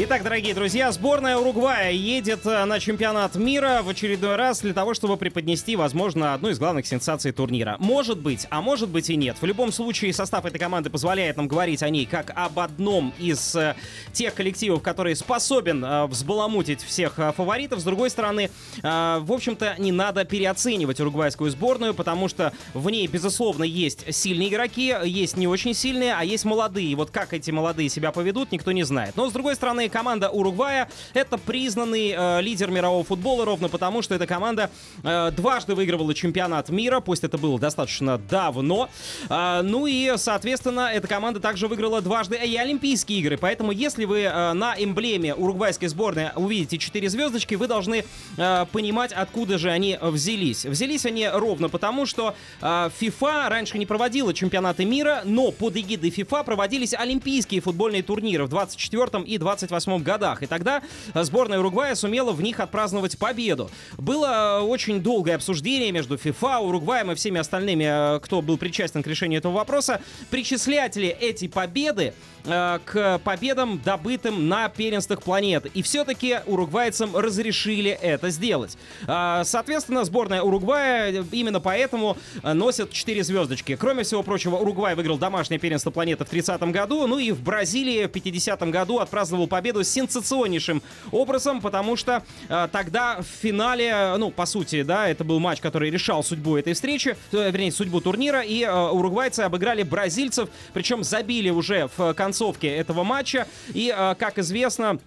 Итак, 0.00 0.22
дорогие 0.22 0.54
друзья, 0.54 0.92
сборная 0.92 1.38
Уругвая 1.38 1.90
едет 1.90 2.46
э, 2.46 2.64
на 2.66 2.78
чемпионат 2.78 3.34
мира 3.34 3.80
в 3.82 3.88
очередной 3.88 4.36
раз 4.36 4.60
для 4.60 4.72
того, 4.72 4.94
чтобы 4.94 5.16
преподнести, 5.16 5.74
возможно, 5.74 6.34
одну 6.34 6.50
из 6.50 6.60
главных 6.60 6.86
сенсаций 6.86 7.32
турнира. 7.32 7.74
Может 7.80 8.20
быть, 8.20 8.46
а 8.50 8.62
может 8.62 8.90
быть 8.90 9.10
и 9.10 9.16
нет. 9.16 9.38
В 9.40 9.44
любом 9.44 9.72
случае, 9.72 10.12
состав 10.12 10.44
этой 10.44 10.60
команды 10.60 10.88
позволяет 10.88 11.36
нам 11.36 11.48
говорить 11.48 11.82
о 11.82 11.88
ней 11.90 12.06
как 12.06 12.30
об 12.36 12.60
одном 12.60 13.12
из 13.18 13.56
э, 13.56 13.74
тех 14.12 14.34
коллективов, 14.34 14.82
который 14.82 15.16
способен 15.16 15.84
э, 15.84 16.06
взбаламутить 16.06 16.80
всех 16.80 17.14
фаворитов. 17.34 17.80
С 17.80 17.82
другой 17.82 18.10
стороны, 18.10 18.50
в 18.80 19.32
общем-то, 19.32 19.74
не 19.78 19.90
надо 19.90 20.24
переоценивать 20.24 21.00
уругвайскую 21.00 21.50
сборную, 21.50 21.92
потому 21.92 22.28
что 22.28 22.52
в 22.72 22.88
ней, 22.88 23.08
безусловно, 23.08 23.64
есть 23.64 24.14
сильные 24.14 24.48
игроки, 24.48 24.94
есть 25.04 25.36
не 25.36 25.48
очень 25.48 25.74
сильные, 25.74 26.14
а 26.14 26.22
есть 26.22 26.44
молодые. 26.44 26.86
И 26.86 26.94
вот 26.94 27.10
как 27.10 27.32
эти 27.32 27.50
молодые 27.50 27.88
себя 27.88 28.12
поведут, 28.12 28.52
никто 28.52 28.70
не 28.70 28.84
знает. 28.84 29.16
Но, 29.16 29.28
с 29.28 29.32
другой 29.32 29.56
стороны, 29.56 29.87
команда 29.88 30.30
Уругвая— 30.30 30.88
это 31.14 31.38
признанный 31.38 32.14
э, 32.16 32.40
лидер 32.42 32.70
мирового 32.70 33.04
футбола 33.04 33.44
ровно 33.44 33.68
потому, 33.68 34.02
что 34.02 34.14
эта 34.14 34.26
команда 34.26 34.70
э, 35.02 35.30
дважды 35.32 35.74
выигрывала 35.74 36.14
чемпионат 36.14 36.68
мира, 36.68 37.00
пусть 37.00 37.24
это 37.24 37.38
было 37.38 37.58
достаточно 37.58 38.18
давно. 38.18 38.88
А, 39.28 39.62
ну 39.62 39.86
и, 39.86 40.14
соответственно, 40.16 40.90
эта 40.92 41.06
команда 41.08 41.40
также 41.40 41.68
выиграла 41.68 42.00
дважды 42.00 42.36
и 42.36 42.56
Олимпийские 42.56 43.20
игры. 43.20 43.36
Поэтому, 43.38 43.72
если 43.72 44.04
вы 44.04 44.22
э, 44.22 44.52
на 44.52 44.74
эмблеме 44.76 45.34
уругвайской 45.34 45.88
сборной 45.88 46.30
увидите 46.34 46.78
4 46.78 47.08
звездочки, 47.08 47.54
вы 47.54 47.66
должны 47.66 48.04
э, 48.36 48.66
понимать, 48.72 49.12
откуда 49.12 49.58
же 49.58 49.70
они 49.70 49.98
взялись. 50.00 50.64
Взялись 50.64 51.06
они 51.06 51.28
ровно 51.28 51.68
потому, 51.68 52.06
что 52.06 52.34
э, 52.60 52.64
FIFA 53.00 53.48
раньше 53.48 53.78
не 53.78 53.86
проводила 53.86 54.34
чемпионаты 54.34 54.84
мира, 54.84 55.22
но 55.24 55.52
под 55.52 55.76
эгидой 55.76 56.10
FIFA 56.10 56.44
проводились 56.44 56.94
олимпийские 56.94 57.60
футбольные 57.60 58.02
турниры 58.02 58.44
в 58.44 58.48
24 58.48 59.24
и 59.24 59.38
28 59.38 59.77
годах. 59.86 60.42
И 60.42 60.46
тогда 60.46 60.82
сборная 61.14 61.58
Уругвая 61.58 61.94
сумела 61.94 62.32
в 62.32 62.42
них 62.42 62.60
отпраздновать 62.60 63.18
победу. 63.18 63.70
Было 63.96 64.60
э, 64.60 64.62
очень 64.62 65.00
долгое 65.00 65.34
обсуждение 65.36 65.92
между 65.92 66.16
FIFA, 66.16 66.58
Уругваем 66.60 67.10
и 67.12 67.14
всеми 67.14 67.38
остальными, 67.38 68.16
э, 68.16 68.20
кто 68.20 68.42
был 68.42 68.58
причастен 68.58 69.02
к 69.02 69.06
решению 69.06 69.38
этого 69.38 69.52
вопроса. 69.52 70.00
Причислять 70.30 70.96
ли 70.96 71.08
эти 71.08 71.48
победы 71.48 72.14
э, 72.44 72.78
к 72.84 73.18
победам, 73.24 73.80
добытым 73.84 74.48
на 74.48 74.68
первенствах 74.68 75.22
планеты. 75.22 75.70
И 75.74 75.82
все-таки 75.82 76.40
уругвайцам 76.46 77.16
разрешили 77.16 77.90
это 77.90 78.30
сделать. 78.30 78.76
Соответственно, 79.06 80.04
сборная 80.04 80.42
Уругвая 80.42 81.24
именно 81.32 81.60
поэтому 81.60 82.16
носит 82.42 82.92
4 82.92 83.22
звездочки. 83.22 83.76
Кроме 83.76 84.02
всего 84.02 84.22
прочего, 84.22 84.56
Уругвай 84.56 84.94
выиграл 84.94 85.18
домашнее 85.18 85.58
первенство 85.58 85.90
планеты 85.90 86.24
в 86.24 86.32
30-м 86.32 86.72
году, 86.72 87.06
ну 87.06 87.18
и 87.18 87.32
в 87.32 87.42
Бразилии 87.42 88.06
в 88.06 88.10
50-м 88.10 88.70
году 88.70 88.98
отпраздновал 88.98 89.46
победу 89.46 89.67
сенсационнейшим 89.82 90.82
образом, 91.12 91.60
потому 91.60 91.96
что 91.96 92.22
э, 92.48 92.68
тогда 92.72 93.20
в 93.20 93.26
финале, 93.26 94.14
ну, 94.18 94.30
по 94.30 94.46
сути, 94.46 94.82
да, 94.82 95.08
это 95.08 95.24
был 95.24 95.38
матч, 95.40 95.60
который 95.60 95.90
решал 95.90 96.22
судьбу 96.22 96.56
этой 96.56 96.72
встречи, 96.72 97.16
э, 97.32 97.50
вернее, 97.50 97.72
судьбу 97.72 98.00
турнира, 98.00 98.42
и 98.42 98.62
э, 98.62 98.72
уругвайцы 98.72 99.40
обыграли 99.40 99.82
бразильцев, 99.82 100.48
причем 100.72 101.04
забили 101.04 101.50
уже 101.50 101.88
в 101.96 102.14
концовке 102.14 102.68
этого 102.68 103.04
матча, 103.04 103.46
и, 103.74 103.94
э, 103.96 104.14
как 104.18 104.38
известно, 104.38 104.98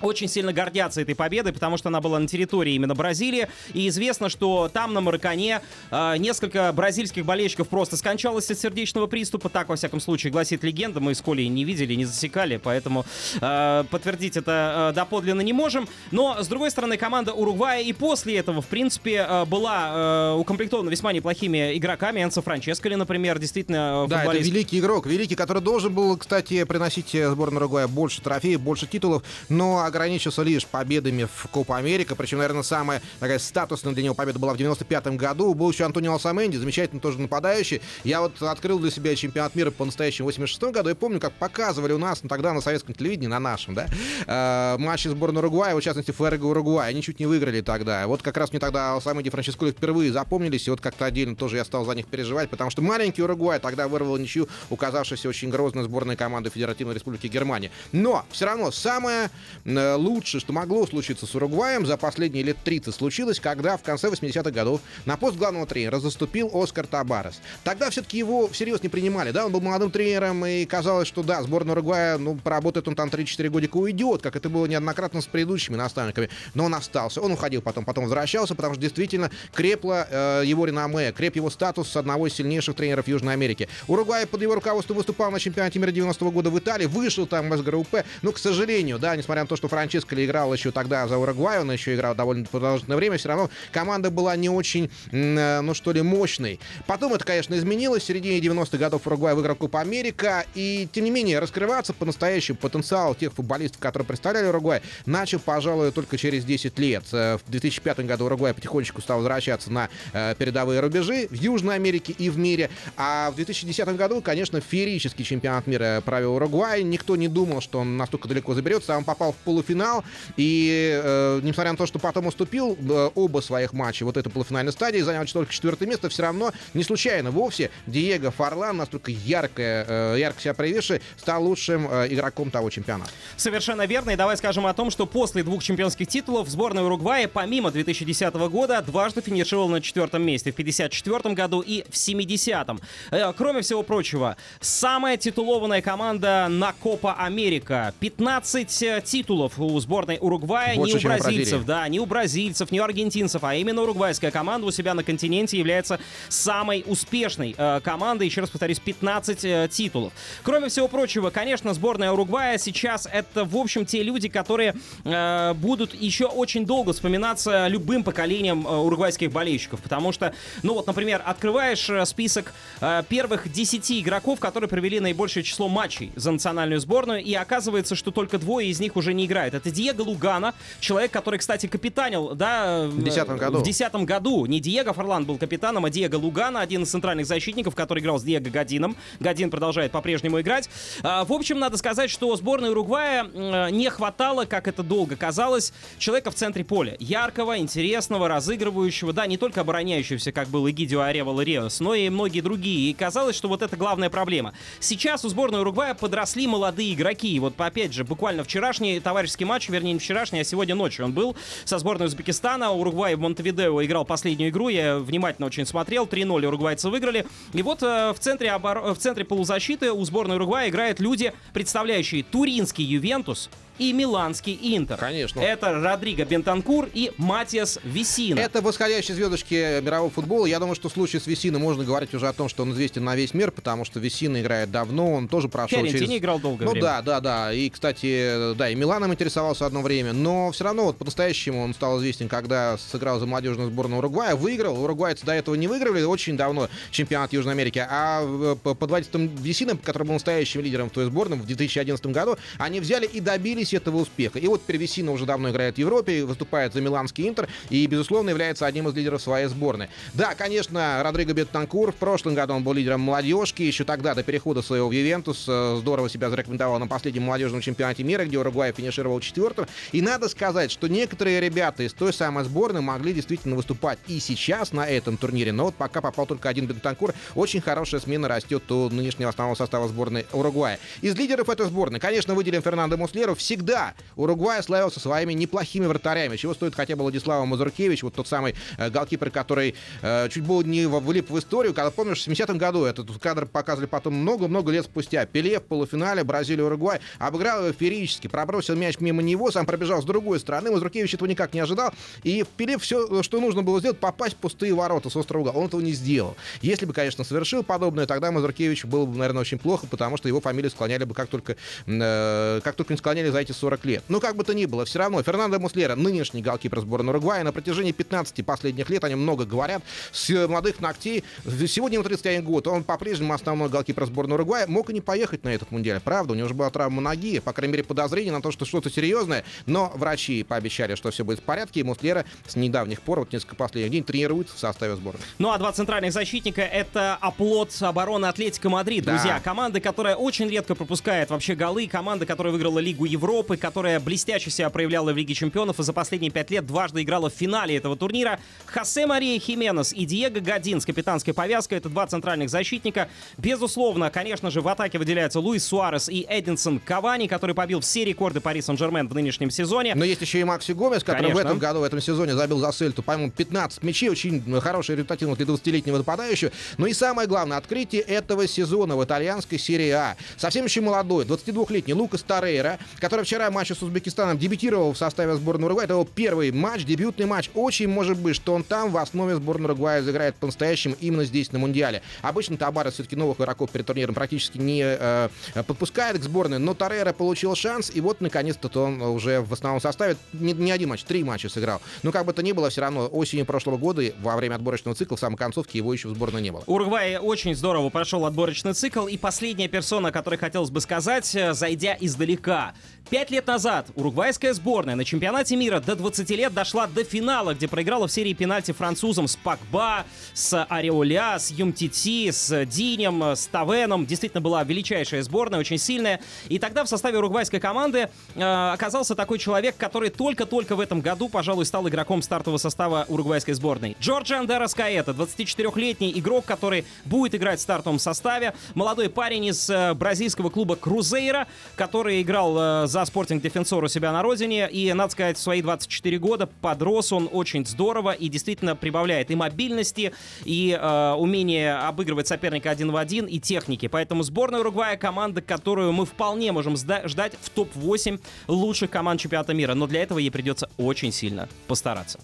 очень 0.00 0.28
сильно 0.28 0.52
гордятся 0.52 1.00
этой 1.00 1.14
победой, 1.14 1.52
потому 1.52 1.76
что 1.76 1.88
она 1.88 2.00
была 2.00 2.18
на 2.18 2.28
территории 2.28 2.74
именно 2.74 2.94
Бразилии. 2.94 3.48
И 3.72 3.88
известно, 3.88 4.28
что 4.28 4.70
там, 4.72 4.94
на 4.94 5.00
Маракане, 5.00 5.60
э, 5.90 6.16
несколько 6.18 6.72
бразильских 6.72 7.24
болельщиков 7.24 7.68
просто 7.68 7.96
скончалось 7.96 8.50
от 8.50 8.58
сердечного 8.58 9.06
приступа. 9.06 9.48
Так, 9.48 9.68
во 9.68 9.76
всяком 9.76 10.00
случае, 10.00 10.32
гласит 10.32 10.62
легенда. 10.64 11.00
Мы 11.00 11.14
с 11.14 11.22
Колей 11.22 11.48
не 11.48 11.64
видели, 11.64 11.94
не 11.94 12.04
засекали, 12.04 12.56
поэтому 12.62 13.04
э, 13.40 13.84
подтвердить 13.90 14.36
это 14.36 14.90
э, 14.90 14.94
доподлинно 14.94 15.40
не 15.40 15.52
можем. 15.52 15.88
Но, 16.10 16.42
с 16.42 16.46
другой 16.48 16.70
стороны, 16.70 16.96
команда 16.96 17.32
Уругвая 17.32 17.82
и 17.82 17.92
после 17.92 18.38
этого, 18.38 18.62
в 18.62 18.66
принципе, 18.66 19.26
э, 19.28 19.44
была 19.44 20.32
э, 20.34 20.38
укомплектована 20.38 20.90
весьма 20.90 21.12
неплохими 21.12 21.76
игроками. 21.76 22.22
Энцо 22.22 22.42
Франческали, 22.42 22.94
например, 22.94 23.38
действительно 23.38 24.04
э, 24.06 24.08
Да, 24.08 24.24
это 24.24 24.38
великий 24.38 24.78
игрок, 24.78 25.06
великий, 25.06 25.34
который 25.34 25.62
должен 25.62 25.92
был, 25.92 26.16
кстати, 26.16 26.64
приносить 26.64 27.14
э, 27.14 27.30
сборной 27.30 27.58
Уругвая 27.58 27.88
больше 27.88 28.20
трофеев, 28.22 28.60
больше 28.60 28.86
титулов, 28.86 29.22
но 29.48 29.80
ограничился 29.88 30.42
лишь 30.42 30.66
победами 30.66 31.24
в 31.24 31.48
Копа 31.50 31.76
Америка. 31.76 32.14
Причем, 32.14 32.38
наверное, 32.38 32.62
самая 32.62 33.02
такая 33.20 33.38
статусная 33.38 33.92
для 33.92 34.04
него 34.04 34.14
победа 34.14 34.38
была 34.38 34.54
в 34.54 34.56
95-м 34.56 35.16
году. 35.16 35.54
Был 35.54 35.70
еще 35.70 35.84
Антонио 35.84 36.12
Алсаменди, 36.12 36.56
замечательный 36.56 37.00
тоже 37.00 37.20
нападающий. 37.20 37.80
Я 38.04 38.20
вот 38.20 38.40
открыл 38.42 38.78
для 38.78 38.90
себя 38.90 39.14
чемпионат 39.16 39.54
мира 39.54 39.70
по-настоящему 39.70 40.26
в 40.26 40.30
86 40.32 40.62
году. 40.72 40.88
Я 40.88 40.94
помню, 40.94 41.20
как 41.20 41.32
показывали 41.32 41.92
у 41.92 41.98
нас 41.98 42.22
ну, 42.22 42.28
тогда 42.28 42.52
на 42.52 42.60
советском 42.60 42.94
телевидении, 42.94 43.26
на 43.26 43.38
нашем, 43.38 43.74
да, 43.74 43.86
э, 44.26 44.78
матчи 44.78 45.08
сборной 45.08 45.40
Уругвая, 45.40 45.74
в 45.74 45.80
частности, 45.80 46.10
Ферго 46.10 46.44
Уругвай. 46.44 46.90
Они 46.90 47.02
чуть 47.02 47.20
не 47.20 47.26
выиграли 47.26 47.60
тогда. 47.60 48.06
Вот 48.06 48.22
как 48.22 48.36
раз 48.36 48.50
мне 48.50 48.60
тогда 48.60 48.92
Алсаменди 48.92 49.28
и 49.28 49.30
Франческули 49.30 49.70
впервые 49.70 50.12
запомнились, 50.12 50.66
и 50.66 50.70
вот 50.70 50.80
как-то 50.80 51.04
отдельно 51.04 51.36
тоже 51.36 51.56
я 51.56 51.64
стал 51.64 51.84
за 51.84 51.94
них 51.94 52.06
переживать, 52.06 52.50
потому 52.50 52.70
что 52.70 52.82
маленький 52.82 53.22
Уругвай 53.22 53.58
тогда 53.58 53.88
вырвал 53.88 54.16
ничью, 54.16 54.48
указавшийся 54.70 55.28
очень 55.28 55.50
грозной 55.50 55.84
сборной 55.84 56.16
команды 56.16 56.50
Федеративной 56.50 56.94
Республики 56.94 57.26
Германия. 57.26 57.70
Но 57.92 58.24
все 58.30 58.46
равно 58.46 58.70
самое 58.70 59.30
э, 59.78 59.94
лучшее, 59.94 60.40
что 60.40 60.52
могло 60.52 60.86
случиться 60.86 61.26
с 61.26 61.34
Уругваем 61.34 61.86
за 61.86 61.96
последние 61.96 62.44
лет 62.44 62.56
30 62.64 62.94
случилось, 62.94 63.40
когда 63.40 63.76
в 63.76 63.82
конце 63.82 64.08
80-х 64.08 64.50
годов 64.50 64.80
на 65.06 65.16
пост 65.16 65.36
главного 65.36 65.66
тренера 65.66 65.98
заступил 65.98 66.50
Оскар 66.52 66.86
Табарес. 66.86 67.40
Тогда 67.64 67.90
все-таки 67.90 68.18
его 68.18 68.48
всерьез 68.48 68.82
не 68.82 68.88
принимали, 68.88 69.30
да, 69.30 69.46
он 69.46 69.52
был 69.52 69.60
молодым 69.60 69.90
тренером, 69.90 70.44
и 70.44 70.64
казалось, 70.64 71.08
что 71.08 71.22
да, 71.22 71.42
сборная 71.42 71.72
Уругвая, 71.72 72.18
ну, 72.18 72.36
поработает 72.36 72.88
он 72.88 72.94
там 72.94 73.08
3-4 73.08 73.48
годика 73.48 73.76
уйдет, 73.76 74.22
как 74.22 74.36
это 74.36 74.48
было 74.48 74.66
неоднократно 74.66 75.20
с 75.20 75.26
предыдущими 75.26 75.76
наставниками, 75.76 76.28
но 76.54 76.64
он 76.64 76.74
остался, 76.74 77.20
он 77.20 77.32
уходил 77.32 77.62
потом, 77.62 77.84
потом 77.84 78.04
возвращался, 78.04 78.54
потому 78.54 78.74
что 78.74 78.82
действительно 78.82 79.30
крепло 79.54 80.04
э, 80.08 80.42
его 80.44 80.66
реноме, 80.66 81.12
креп 81.12 81.36
его 81.36 81.50
статус 81.50 81.96
одного 81.96 82.26
из 82.26 82.34
сильнейших 82.34 82.76
тренеров 82.76 83.08
Южной 83.08 83.34
Америки. 83.34 83.68
Уругвай 83.86 84.26
под 84.26 84.42
его 84.42 84.54
руководством 84.54 84.96
выступал 84.96 85.30
на 85.30 85.38
чемпионате 85.38 85.78
мира 85.78 85.90
90-го 85.90 86.30
года 86.30 86.50
в 86.50 86.58
Италии, 86.58 86.86
вышел 86.86 87.26
там 87.26 87.50
в 87.50 87.56
СГРУП, 87.56 88.04
но, 88.22 88.32
к 88.32 88.38
сожалению, 88.38 88.98
да, 88.98 89.16
несмотря 89.16 89.42
на 89.42 89.48
то, 89.48 89.56
что 89.56 89.67
Франческо 89.68 90.24
играл 90.24 90.52
еще 90.52 90.70
тогда 90.70 91.06
за 91.08 91.18
Уругвай, 91.18 91.60
он 91.60 91.70
еще 91.70 91.94
играл 91.94 92.14
довольно 92.14 92.44
продолжительное 92.44 92.96
время, 92.96 93.18
все 93.18 93.28
равно 93.28 93.50
команда 93.72 94.10
была 94.10 94.34
не 94.36 94.48
очень, 94.48 94.90
э, 95.12 95.60
ну 95.60 95.74
что 95.74 95.92
ли, 95.92 96.02
мощной. 96.02 96.60
Потом 96.86 97.14
это, 97.14 97.24
конечно, 97.24 97.54
изменилось. 97.56 98.02
В 98.02 98.06
середине 98.06 98.38
90-х 98.40 98.76
годов 98.78 99.06
Уругвай 99.06 99.34
выиграл 99.34 99.54
Кубок 99.56 99.80
Америка, 99.80 100.44
и, 100.54 100.88
тем 100.92 101.04
не 101.04 101.10
менее, 101.10 101.38
раскрываться 101.38 101.92
по-настоящему 101.92 102.58
потенциал 102.58 103.14
тех 103.14 103.32
футболистов, 103.32 103.80
которые 103.80 104.06
представляли 104.06 104.46
Уругвай, 104.46 104.82
начал, 105.06 105.38
пожалуй, 105.38 105.92
только 105.92 106.16
через 106.16 106.44
10 106.44 106.78
лет. 106.78 107.04
Э, 107.12 107.38
В 107.38 107.50
2005 107.50 108.00
году 108.00 108.24
Уругвай 108.26 108.54
потихонечку 108.54 109.00
стал 109.00 109.18
возвращаться 109.18 109.70
на 109.70 109.88
э, 110.12 110.34
передовые 110.38 110.80
рубежи 110.80 111.28
в 111.30 111.34
Южной 111.34 111.76
Америке 111.76 112.14
и 112.16 112.30
в 112.30 112.38
мире. 112.38 112.70
А 112.96 113.30
в 113.30 113.36
2010 113.36 113.88
году, 113.96 114.20
конечно, 114.20 114.60
феерический 114.60 115.24
чемпионат 115.24 115.66
мира 115.66 116.02
провел 116.04 116.34
Уругвай. 116.36 116.82
Никто 116.82 117.16
не 117.16 117.28
думал, 117.28 117.60
что 117.60 117.80
он 117.80 117.96
настолько 117.96 118.28
далеко 118.28 118.54
заберется. 118.54 118.96
Он 118.96 119.04
попал 119.04 119.32
в 119.32 119.36
полуфинал. 119.58 120.04
И 120.36 121.00
э, 121.02 121.40
несмотря 121.42 121.72
на 121.72 121.78
то, 121.78 121.86
что 121.86 121.98
потом 121.98 122.26
уступил 122.26 122.76
э, 122.78 123.10
оба 123.14 123.40
своих 123.40 123.72
матча, 123.72 124.04
вот 124.04 124.16
этой 124.16 124.30
полуфинальной 124.30 124.72
стадии, 124.72 125.00
занял 125.00 125.24
только 125.26 125.52
четвертое 125.52 125.86
место, 125.86 126.08
все 126.08 126.22
равно 126.22 126.52
не 126.74 126.84
случайно 126.84 127.30
вовсе 127.30 127.70
Диего 127.86 128.30
Фарлан, 128.30 128.76
настолько 128.76 129.10
яркое, 129.10 129.84
э, 129.88 130.16
ярко 130.18 130.40
себя 130.40 130.54
проявивший, 130.54 131.00
стал 131.16 131.44
лучшим 131.44 131.88
э, 131.90 132.08
игроком 132.10 132.50
того 132.50 132.70
чемпионата. 132.70 133.10
Совершенно 133.36 133.86
верно. 133.86 134.10
И 134.10 134.16
давай 134.16 134.36
скажем 134.36 134.66
о 134.66 134.74
том, 134.74 134.90
что 134.90 135.06
после 135.06 135.42
двух 135.42 135.62
чемпионских 135.62 136.06
титулов 136.06 136.48
сборная 136.48 136.84
Уругвая, 136.84 137.28
помимо 137.28 137.70
2010 137.70 138.34
года, 138.34 138.80
дважды 138.82 139.20
финишировала 139.20 139.68
на 139.68 139.80
четвертом 139.80 140.22
месте. 140.22 140.52
В 140.52 140.54
54 140.54 141.34
году 141.34 141.60
и 141.60 141.84
в 141.88 141.94
70-м. 141.94 142.80
Э, 143.10 143.32
Кроме 143.36 143.62
всего 143.62 143.82
прочего, 143.82 144.36
самая 144.60 145.16
титулованная 145.16 145.82
команда 145.82 146.46
на 146.48 146.72
Копа 146.72 147.14
Америка. 147.14 147.92
15 148.00 148.82
э, 148.82 149.02
титулов 149.04 149.47
титулов 149.48 149.58
у 149.58 149.78
сборной 149.80 150.18
Уругвая, 150.20 150.76
Больше, 150.76 150.96
ни 150.96 151.00
у 151.00 151.02
бразильцев, 151.02 151.64
да, 151.64 151.88
ни 151.88 151.98
у 151.98 152.06
бразильцев, 152.06 152.70
ни 152.70 152.80
у 152.80 152.84
аргентинцев, 152.84 153.44
а 153.44 153.54
именно 153.54 153.82
уругвайская 153.82 154.30
команда 154.30 154.66
у 154.66 154.70
себя 154.70 154.94
на 154.94 155.02
континенте 155.02 155.58
является 155.58 155.98
самой 156.28 156.84
успешной 156.86 157.54
э, 157.56 157.80
командой. 157.82 158.26
Еще 158.26 158.40
раз 158.40 158.50
повторюсь, 158.50 158.78
15 158.78 159.44
э, 159.44 159.68
титулов. 159.70 160.12
Кроме 160.42 160.68
всего 160.68 160.88
прочего, 160.88 161.30
конечно, 161.30 161.74
сборная 161.74 162.12
Уругвая 162.12 162.58
сейчас 162.58 163.08
это, 163.10 163.44
в 163.44 163.56
общем, 163.56 163.86
те 163.86 164.02
люди, 164.02 164.28
которые 164.28 164.74
э, 165.04 165.54
будут 165.54 165.94
еще 165.94 166.26
очень 166.26 166.66
долго 166.66 166.92
вспоминаться 166.92 167.68
любым 167.68 168.04
поколением 168.04 168.66
э, 168.66 168.70
уругвайских 168.70 169.30
болельщиков. 169.30 169.80
Потому 169.80 170.12
что, 170.12 170.34
ну 170.62 170.74
вот, 170.74 170.86
например, 170.86 171.22
открываешь 171.24 171.88
э, 171.90 172.04
список 172.06 172.52
э, 172.80 173.02
первых 173.08 173.50
10 173.50 173.92
игроков, 173.92 174.40
которые 174.40 174.68
провели 174.68 175.00
наибольшее 175.00 175.42
число 175.42 175.68
матчей 175.68 176.12
за 176.16 176.30
национальную 176.30 176.80
сборную, 176.80 177.22
и 177.22 177.34
оказывается, 177.34 177.94
что 177.94 178.10
только 178.10 178.38
двое 178.38 178.68
из 178.68 178.80
них 178.80 178.96
уже 178.96 179.14
не 179.14 179.26
играют. 179.26 179.37
Это 179.46 179.70
Диего 179.70 180.02
Лугана, 180.02 180.54
человек, 180.80 181.10
который, 181.10 181.38
кстати, 181.38 181.66
капитанил, 181.66 182.34
да, 182.34 182.86
В 182.86 183.02
10 183.02 183.28
году. 183.28 183.58
В 183.58 183.62
10 183.62 183.94
году. 184.04 184.46
Не 184.46 184.60
Диего 184.60 184.92
Форлан 184.92 185.24
был 185.24 185.38
капитаном, 185.38 185.84
а 185.84 185.90
Диего 185.90 186.16
Лугана, 186.16 186.60
один 186.60 186.82
из 186.82 186.90
центральных 186.90 187.26
защитников, 187.26 187.74
который 187.74 188.02
играл 188.02 188.18
с 188.18 188.22
Диего 188.22 188.48
Гадином. 188.48 188.96
Гадин 189.20 189.50
продолжает 189.50 189.92
по-прежнему 189.92 190.40
играть. 190.40 190.68
А, 191.02 191.24
в 191.24 191.32
общем, 191.32 191.58
надо 191.58 191.76
сказать, 191.76 192.10
что 192.10 192.34
сборной 192.36 192.70
Уругвая 192.70 193.24
м, 193.24 193.76
не 193.76 193.88
хватало, 193.90 194.44
как 194.44 194.68
это 194.68 194.82
долго 194.82 195.16
казалось, 195.16 195.72
человека 195.98 196.30
в 196.30 196.34
центре 196.34 196.64
поля. 196.64 196.96
Яркого, 196.98 197.58
интересного, 197.58 198.28
разыгрывающего, 198.28 199.12
да, 199.12 199.26
не 199.26 199.36
только 199.36 199.60
обороняющегося, 199.62 200.32
как 200.32 200.48
был 200.48 200.68
Игидио 200.68 201.00
Аревал 201.00 201.40
и 201.40 201.44
Риос, 201.44 201.80
но 201.80 201.94
и 201.94 202.08
многие 202.08 202.40
другие. 202.40 202.90
И 202.90 202.94
казалось, 202.94 203.36
что 203.36 203.48
вот 203.48 203.62
это 203.62 203.76
главная 203.76 204.10
проблема. 204.10 204.52
Сейчас 204.80 205.24
у 205.24 205.28
сборной 205.28 205.60
Уругвая 205.60 205.94
подросли 205.94 206.46
молодые 206.46 206.94
игроки. 206.94 207.32
И 207.34 207.38
вот, 207.40 207.54
опять 207.60 207.92
же, 207.92 208.04
буквально 208.04 208.44
вчерашний 208.44 209.00
товарищеский 209.28 209.46
матч, 209.46 209.68
вернее, 209.68 209.92
не 209.92 209.98
вчерашний, 209.98 210.40
а 210.40 210.44
сегодня 210.44 210.74
ночью 210.74 211.04
он 211.04 211.12
был 211.12 211.36
со 211.64 211.78
сборной 211.78 212.06
Узбекистана. 212.06 212.70
Уругвай 212.70 213.14
в 213.14 213.20
Монтевидео 213.20 213.84
играл 213.84 214.04
последнюю 214.04 214.50
игру. 214.50 214.68
Я 214.68 214.98
внимательно 214.98 215.46
очень 215.46 215.66
смотрел. 215.66 216.06
3-0 216.06 216.46
уругвайцы 216.46 216.88
выиграли. 216.88 217.26
И 217.52 217.62
вот 217.62 217.82
э, 217.82 218.12
в, 218.12 218.18
центре 218.18 218.50
обор... 218.50 218.94
в 218.94 218.98
центре 218.98 219.24
полузащиты 219.24 219.92
у 219.92 220.02
сборной 220.04 220.36
Уругвая 220.36 220.70
играют 220.70 221.00
люди, 221.00 221.32
представляющие 221.52 222.22
Туринский 222.22 222.84
Ювентус 222.84 223.50
и 223.78 223.92
Миланский 223.92 224.58
Интер. 224.76 224.96
Конечно. 224.96 225.40
Это 225.40 225.72
Родриго 225.72 226.24
Бентанкур 226.24 226.88
и 226.92 227.12
Матиас 227.16 227.78
Висина. 227.84 228.40
Это 228.40 228.60
восходящие 228.60 229.14
звездочки 229.14 229.80
мирового 229.80 230.10
футбола. 230.10 230.46
Я 230.46 230.58
думаю, 230.58 230.74
что 230.74 230.88
в 230.88 230.92
случае 230.92 231.20
с 231.20 231.26
Весиной 231.26 231.60
можно 231.60 231.84
говорить 231.84 232.12
уже 232.14 232.28
о 232.28 232.32
том, 232.32 232.48
что 232.48 232.64
он 232.64 232.72
известен 232.72 233.04
на 233.04 233.14
весь 233.14 233.34
мир, 233.34 233.50
потому 233.50 233.84
что 233.84 234.00
Весина 234.00 234.40
играет 234.40 234.70
давно, 234.70 235.12
он 235.12 235.28
тоже 235.28 235.48
прошел 235.48 235.78
Фиорентине 235.78 236.06
через... 236.06 236.18
играл 236.18 236.38
долгое 236.38 236.64
Ну 236.64 236.72
время. 236.72 236.86
да, 236.86 237.02
да, 237.02 237.20
да. 237.20 237.52
И, 237.52 237.70
кстати, 237.70 238.54
да, 238.54 238.68
и 238.68 238.74
Миланом 239.08 239.14
интересовался 239.14 239.64
одно 239.64 239.80
время, 239.80 240.12
но 240.12 240.50
все 240.52 240.64
равно 240.64 240.84
вот 240.84 240.98
по-настоящему 240.98 241.62
он 241.62 241.72
стал 241.72 241.98
известен, 241.98 242.28
когда 242.28 242.76
сыграл 242.76 243.18
за 243.18 243.26
молодежную 243.26 243.70
сборную 243.70 243.98
Уругвая, 243.98 244.36
выиграл. 244.36 244.82
Уругвайцы 244.82 245.24
до 245.24 245.32
этого 245.32 245.54
не 245.54 245.66
выигрывали 245.66 246.02
очень 246.02 246.36
давно 246.36 246.68
чемпионат 246.90 247.32
Южной 247.32 247.54
Америки, 247.54 247.84
а 247.88 248.56
по- 248.62 248.74
под 248.74 248.90
водительством 248.90 249.28
Весина, 249.36 249.76
который 249.76 250.04
был 250.04 250.14
настоящим 250.14 250.60
лидером 250.60 250.90
в 250.90 250.92
той 250.92 251.06
сборной 251.06 251.38
в 251.38 251.46
2011 251.46 252.06
году, 252.06 252.36
они 252.58 252.80
взяли 252.80 253.06
и 253.06 253.20
добились 253.20 253.72
этого 253.72 253.96
успеха. 253.96 254.38
И 254.38 254.46
вот 254.46 254.62
теперь 254.62 254.76
Весина 254.76 255.10
уже 255.12 255.24
давно 255.24 255.50
играет 255.50 255.76
в 255.76 255.78
Европе, 255.78 256.24
выступает 256.24 256.74
за 256.74 256.80
Миланский 256.80 257.26
Интер 257.28 257.48
и, 257.70 257.86
безусловно, 257.86 258.30
является 258.30 258.66
одним 258.66 258.88
из 258.88 258.94
лидеров 258.94 259.22
своей 259.22 259.46
сборной. 259.46 259.88
Да, 260.12 260.34
конечно, 260.34 261.02
Родриго 261.02 261.32
Беттанкур 261.32 261.92
в 261.92 261.96
прошлом 261.96 262.34
году 262.34 262.54
он 262.54 262.62
был 262.62 262.74
лидером 262.74 263.00
молодежки, 263.00 263.62
еще 263.62 263.84
тогда, 263.84 264.14
до 264.14 264.22
перехода 264.22 264.60
своего 264.60 264.88
в 264.88 264.92
Ювентус, 264.92 265.46
э, 265.48 265.76
здорово 265.80 266.10
себя 266.10 266.28
зарекомендовал 266.28 266.78
на 266.78 266.86
последнем 266.86 267.22
молодежном 267.22 267.62
чемпионате 267.62 268.04
мира, 268.04 268.24
где 268.24 268.38
Уругвай 268.38 268.72
финишировал 268.98 269.20
четвертым. 269.20 269.66
И 269.92 270.02
надо 270.02 270.28
сказать, 270.28 270.70
что 270.70 270.88
некоторые 270.88 271.40
ребята 271.40 271.82
из 271.82 271.92
той 271.92 272.12
самой 272.12 272.44
сборной 272.44 272.80
могли 272.80 273.12
действительно 273.12 273.56
выступать 273.56 273.98
и 274.08 274.18
сейчас 274.18 274.72
на 274.72 274.86
этом 274.86 275.16
турнире, 275.16 275.52
но 275.52 275.64
вот 275.64 275.74
пока 275.74 276.00
попал 276.00 276.26
только 276.26 276.48
один 276.48 276.66
Бентанкур, 276.66 277.14
очень 277.34 277.60
хорошая 277.60 278.00
смена 278.00 278.28
растет 278.28 278.70
у 278.70 278.88
нынешнего 278.90 279.30
основного 279.30 279.56
состава 279.56 279.88
сборной 279.88 280.26
Уругвая. 280.32 280.78
Из 281.00 281.16
лидеров 281.16 281.48
этой 281.48 281.66
сборной, 281.66 282.00
конечно, 282.00 282.34
выделим 282.34 282.62
Фернандо 282.62 282.96
Муслеру. 282.96 283.34
Всегда 283.34 283.94
Уругвай 284.16 284.62
славился 284.62 285.00
своими 285.00 285.32
неплохими 285.32 285.86
вратарями, 285.86 286.36
чего 286.36 286.54
стоит 286.54 286.74
хотя 286.74 286.96
бы 286.96 287.02
Владислава 287.02 287.44
Мазуркевич, 287.44 288.02
вот 288.02 288.14
тот 288.14 288.26
самый 288.26 288.54
э, 288.76 288.90
голкипер, 288.90 289.30
который 289.30 289.74
э, 290.02 290.28
чуть 290.30 290.44
было 290.44 290.62
не 290.62 290.86
влип 290.86 291.30
в 291.30 291.38
историю, 291.38 291.74
когда, 291.74 291.90
помнишь, 291.90 292.24
в 292.24 292.28
70-м 292.28 292.58
году 292.58 292.84
этот 292.84 293.08
кадр 293.18 293.46
показывали 293.46 293.86
потом 293.86 294.14
много-много 294.14 294.72
лет 294.72 294.84
спустя. 294.84 295.24
Пеле 295.26 295.60
в 295.60 295.62
полуфинале 295.62 296.24
Бразилия-Уругвай 296.24 297.00
обыграл 297.18 297.64
его 297.64 297.72
феерически, 297.72 298.28
пробросил 298.28 298.76
мяч 298.76 298.87
мимо 299.00 299.22
него, 299.22 299.50
сам 299.50 299.66
пробежал 299.66 300.02
с 300.02 300.04
другой 300.04 300.40
стороны, 300.40 300.70
Мазуркевич 300.70 301.14
этого 301.14 301.28
никак 301.28 301.54
не 301.54 301.60
ожидал, 301.60 301.92
и 302.22 302.42
в 302.42 302.48
Пеле 302.48 302.78
все, 302.78 303.22
что 303.22 303.40
нужно 303.40 303.62
было 303.62 303.80
сделать, 303.80 303.98
попасть 303.98 304.34
в 304.34 304.38
пустые 304.38 304.74
ворота 304.74 305.10
с 305.10 305.16
острого 305.16 305.42
угла. 305.42 305.52
Он 305.52 305.66
этого 305.66 305.80
не 305.80 305.92
сделал. 305.92 306.36
Если 306.62 306.86
бы, 306.86 306.92
конечно, 306.92 307.24
совершил 307.24 307.62
подобное, 307.62 308.06
тогда 308.06 308.30
Мазуркевич 308.32 308.84
было 308.84 309.06
бы, 309.06 309.16
наверное, 309.16 309.42
очень 309.42 309.58
плохо, 309.58 309.86
потому 309.86 310.16
что 310.16 310.28
его 310.28 310.40
фамилию 310.40 310.70
склоняли 310.70 311.04
бы 311.04 311.14
как 311.14 311.28
только, 311.28 311.56
э, 311.86 312.60
как 312.62 312.74
только 312.74 312.92
не 312.92 312.98
склоняли 312.98 313.30
за 313.30 313.40
эти 313.40 313.52
40 313.52 313.84
лет. 313.84 314.04
Но 314.08 314.20
как 314.20 314.36
бы 314.36 314.44
то 314.44 314.54
ни 314.54 314.66
было, 314.66 314.84
все 314.84 314.98
равно 314.98 315.22
Фернандо 315.22 315.58
Муслера, 315.58 315.94
нынешний 315.94 316.42
голкипер 316.42 316.80
сборной 316.80 317.10
Уругвая, 317.10 317.44
на 317.44 317.52
протяжении 317.52 317.92
15 317.92 318.44
последних 318.44 318.90
лет, 318.90 319.04
о 319.04 319.08
нем 319.08 319.20
много 319.20 319.44
говорят, 319.44 319.82
с 320.12 320.30
э, 320.30 320.46
молодых 320.46 320.80
ногтей, 320.80 321.24
сегодня 321.66 321.96
ему 321.96 322.04
31 322.04 322.44
год, 322.44 322.66
он 322.66 322.84
по-прежнему 322.84 323.32
основной 323.32 323.68
голкипер 323.68 324.06
сборной 324.06 324.36
Уругвая, 324.36 324.66
мог 324.66 324.90
и 324.90 324.94
не 324.94 325.00
поехать 325.00 325.44
на 325.44 325.48
этот 325.48 325.70
мундиаль, 325.70 326.00
правда, 326.00 326.32
у 326.32 326.36
него 326.36 326.48
же 326.48 326.54
была 326.54 326.70
травма 326.70 327.00
ноги, 327.00 327.38
по 327.38 327.52
крайней 327.52 327.72
мере, 327.72 327.84
подозрение 327.84 328.32
на 328.32 328.42
то, 328.42 328.50
что 328.50 328.64
что-то 328.80 328.94
серьезное, 328.94 329.44
но 329.66 329.90
врачи 329.94 330.44
пообещали, 330.44 330.94
что 330.94 331.10
все 331.10 331.24
будет 331.24 331.40
в 331.40 331.42
порядке, 331.42 331.80
и 331.80 331.82
Муслера 331.82 332.24
с 332.46 332.54
недавних 332.54 333.02
пор, 333.02 333.20
вот 333.20 333.32
несколько 333.32 333.56
последних 333.56 333.90
дней, 333.90 334.02
тренируется 334.02 334.54
в 334.54 334.58
составе 334.58 334.94
сборной. 334.94 335.20
Ну 335.38 335.50
а 335.50 335.58
два 335.58 335.72
центральных 335.72 336.12
защитника 336.12 336.62
это 336.62 337.16
оплот 337.20 337.74
обороны 337.80 338.26
Атлетика 338.26 338.68
Мадрид. 338.68 339.04
Да. 339.04 339.14
Друзья, 339.14 339.40
команда, 339.40 339.80
которая 339.80 340.14
очень 340.14 340.48
редко 340.48 340.74
пропускает 340.74 341.30
вообще 341.30 341.54
голы, 341.54 341.88
команда, 341.88 342.24
которая 342.24 342.52
выиграла 342.52 342.78
Лигу 342.78 343.04
Европы, 343.04 343.56
которая 343.56 343.98
блестяще 343.98 344.50
себя 344.50 344.70
проявляла 344.70 345.12
в 345.12 345.16
Лиге 345.16 345.34
Чемпионов 345.34 345.80
и 345.80 345.82
за 345.82 345.92
последние 345.92 346.30
пять 346.30 346.50
лет 346.50 346.64
дважды 346.66 347.02
играла 347.02 347.30
в 347.30 347.34
финале 347.34 347.76
этого 347.76 347.96
турнира. 347.96 348.38
Хосе 348.66 349.06
Мария 349.06 349.40
Хименес 349.40 349.92
и 349.92 350.04
Диего 350.04 350.38
Гадин 350.38 350.80
с 350.80 350.86
капитанской 350.86 351.34
повязкой. 351.34 351.78
Это 351.78 351.88
два 351.88 352.06
центральных 352.06 352.48
защитника. 352.48 353.08
Безусловно, 353.38 354.10
конечно 354.10 354.50
же, 354.50 354.60
в 354.60 354.68
атаке 354.68 354.98
выделяются 354.98 355.40
Луис 355.40 355.66
Суарес 355.66 356.08
и 356.08 356.24
Эдинсон 356.28 356.78
Кавани, 356.78 357.26
который 357.26 357.54
побил 357.54 357.80
все 357.80 358.04
рекорды 358.04 358.40
Пари 358.40 358.62
Сен-Жермен 358.68 359.08
в 359.08 359.14
нынешнем 359.14 359.50
сезоне. 359.50 359.94
Но 359.94 360.04
есть 360.04 360.20
еще 360.20 360.40
и 360.40 360.44
Макси 360.44 360.72
Гомес, 360.72 361.02
который 361.02 361.22
Конечно. 361.22 361.42
в 361.42 361.46
этом 361.46 361.58
году, 361.58 361.80
в 361.80 361.82
этом 361.82 362.00
сезоне 362.00 362.34
забил 362.34 362.58
за 362.58 362.72
Сельту, 362.72 363.02
по-моему, 363.02 363.32
15 363.32 363.82
мячей. 363.82 364.10
Очень 364.10 364.42
хороший 364.60 364.94
результативность 364.96 365.42
для 365.42 365.54
20-летнего 365.54 365.98
нападающего. 365.98 366.52
Ну 366.76 366.86
и 366.86 366.92
самое 366.92 367.26
главное, 367.26 367.56
открытие 367.56 368.02
этого 368.02 368.46
сезона 368.46 368.96
в 368.96 369.04
итальянской 369.04 369.58
серии 369.58 369.90
А. 369.90 370.16
Совсем 370.36 370.66
еще 370.66 370.80
молодой, 370.80 371.24
22-летний 371.24 371.94
Лукас 371.94 372.22
Торрейра, 372.22 372.78
который 373.00 373.24
вчера 373.24 373.50
в 373.50 373.52
матче 373.54 373.74
с 373.74 373.82
Узбекистаном 373.82 374.38
дебютировал 374.38 374.92
в 374.92 374.98
составе 374.98 375.34
сборной 375.34 375.66
Уругвая. 375.66 375.86
Это 375.86 375.94
его 375.94 376.04
первый 376.04 376.52
матч, 376.52 376.84
дебютный 376.84 377.26
матч. 377.26 377.50
Очень 377.54 377.88
может 377.88 378.18
быть, 378.18 378.36
что 378.36 378.54
он 378.54 378.64
там 378.64 378.90
в 378.90 378.96
основе 378.98 379.36
сборной 379.36 379.66
Уругвая 379.66 380.02
заиграет 380.02 380.34
по-настоящему 380.36 380.96
именно 381.00 381.24
здесь, 381.24 381.52
на 381.52 381.58
Мундиале. 381.58 382.02
Обычно 382.22 382.56
Табарес 382.56 382.94
все-таки 382.94 383.16
новых 383.16 383.40
игроков 383.40 383.70
перед 383.70 383.86
турниром 383.86 384.14
практически 384.14 384.58
не 384.58 384.82
э, 384.84 385.28
подпускает 385.54 386.18
к 386.18 386.22
сборной, 386.22 386.58
но 386.58 386.74
Торрейра 386.74 387.12
получил 387.12 387.54
шанс, 387.54 387.90
и 387.94 388.00
вот 388.00 388.20
наконец-то 388.62 388.80
он 388.82 389.00
уже 389.02 389.40
в 389.40 389.52
основном 389.52 389.80
составе 389.80 390.16
не, 390.32 390.52
не 390.52 390.70
один 390.70 390.88
матч, 390.88 391.04
три 391.04 391.24
матча 391.24 391.48
сыграл. 391.48 391.80
Но 392.02 392.12
как 392.12 392.26
бы 392.26 392.32
то 392.32 392.42
ни 392.42 392.52
было, 392.52 392.70
все 392.70 392.80
равно 392.80 393.08
осенью 393.08 393.46
прошлого 393.46 393.76
года, 393.76 394.02
во 394.20 394.36
время 394.36 394.56
отборочного 394.56 394.96
цикла, 394.96 395.16
в 395.16 395.20
самой 395.20 395.36
концовке 395.36 395.78
его 395.78 395.92
еще 395.92 396.08
в 396.08 396.14
сборной 396.14 396.42
не 396.42 396.50
было. 396.50 396.62
Уругвай 396.66 397.18
очень 397.18 397.54
здорово 397.54 397.88
прошел 397.90 398.24
отборочный 398.26 398.74
цикл. 398.74 399.06
И 399.06 399.16
последняя 399.16 399.68
персона, 399.68 400.08
о 400.08 400.12
которой 400.12 400.36
хотелось 400.36 400.70
бы 400.70 400.80
сказать, 400.80 401.34
э, 401.34 401.52
зайдя 401.52 401.96
издалека. 402.00 402.74
Пять 403.10 403.30
лет 403.30 403.46
назад 403.46 403.86
уругвайская 403.94 404.52
сборная 404.52 404.94
на 404.94 405.02
чемпионате 405.02 405.56
мира 405.56 405.80
до 405.80 405.96
20 405.96 406.28
лет 406.30 406.52
дошла 406.52 406.86
до 406.86 407.04
финала, 407.04 407.54
где 407.54 407.66
проиграла 407.66 408.06
в 408.06 408.12
серии 408.12 408.34
пенальти 408.34 408.72
французам 408.72 409.28
с 409.28 409.36
Пакба, 409.36 410.04
с 410.34 410.64
Ареоля, 410.64 411.38
с 411.38 411.50
Юмтити, 411.50 412.30
с 412.30 412.66
Динем, 412.66 413.22
с 413.22 413.46
Тавеном. 413.46 414.04
Действительно 414.04 414.42
была 414.42 414.62
величайшая 414.62 415.22
сборная, 415.22 415.58
очень 415.58 415.78
сильная. 415.78 416.20
И 416.50 416.58
тогда 416.58 416.84
в 416.84 416.88
составе 416.88 417.16
уругвайской 417.16 417.60
команды 417.60 418.10
э, 418.48 418.72
оказался 418.72 419.14
такой 419.14 419.38
человек, 419.38 419.76
который 419.76 420.10
только-только 420.10 420.76
в 420.76 420.80
этом 420.80 421.00
году, 421.00 421.28
пожалуй, 421.28 421.64
стал 421.66 421.88
игроком 421.88 422.22
стартового 422.22 422.58
состава 422.58 423.04
уругвайской 423.08 423.54
сборной. 423.54 423.96
Джорджи 424.00 424.34
Андерас 424.34 424.74
Каэта, 424.74 425.12
24-летний 425.12 426.12
игрок, 426.18 426.44
который 426.44 426.84
будет 427.04 427.34
играть 427.34 427.58
в 427.58 427.62
стартовом 427.62 427.98
составе. 427.98 428.54
Молодой 428.74 429.08
парень 429.08 429.46
из 429.46 429.68
э, 429.68 429.94
бразильского 429.94 430.50
клуба 430.50 430.76
Крузейра, 430.76 431.46
который 431.76 432.22
играл 432.22 432.56
э, 432.58 432.86
за 432.86 433.04
Спортинг 433.04 433.42
Дефенсор 433.42 433.84
у 433.84 433.88
себя 433.88 434.12
на 434.12 434.22
родине. 434.22 434.68
И, 434.70 434.92
надо 434.92 435.12
сказать, 435.12 435.36
в 435.36 435.40
свои 435.40 435.62
24 435.62 436.18
года 436.18 436.46
подрос 436.46 437.12
он 437.12 437.28
очень 437.32 437.66
здорово 437.66 438.12
и 438.12 438.28
действительно 438.28 438.76
прибавляет 438.76 439.30
и 439.30 439.34
мобильности, 439.34 440.12
и 440.44 440.78
э, 440.80 441.12
умение 441.12 441.74
обыгрывать 441.74 442.28
соперника 442.28 442.70
один 442.70 442.90
в 442.92 442.96
один, 442.96 443.26
и 443.26 443.38
техники. 443.38 443.88
Поэтому 443.88 444.22
сборная 444.22 444.60
Уругвая 444.60 444.96
команда, 444.96 445.42
которую 445.42 445.92
мы 445.92 446.06
вполне 446.06 446.52
можем 446.52 446.76
ждать 446.76 447.34
в 447.40 447.50
топ-8 447.50 448.20
лучших 448.46 448.90
команд 448.90 449.20
чемпионата 449.20 449.54
мира. 449.54 449.74
Но 449.74 449.86
для 449.86 450.02
этого 450.02 450.18
ей 450.18 450.30
придется 450.30 450.68
очень 450.76 451.12
сильно 451.12 451.48
постараться. 451.66 452.20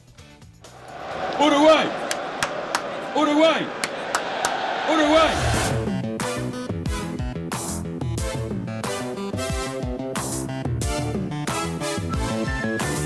Уругвай! 1.38 1.87
Уругвай! 3.16 3.66
Уругвай! 4.88 5.30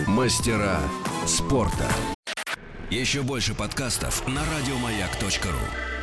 Мастера 0.07 0.79
спорта. 1.27 1.87
Еще 2.91 3.23
больше 3.23 3.55
подкастов 3.55 4.27
на 4.27 4.43
радиомаяк.ру. 4.45 5.98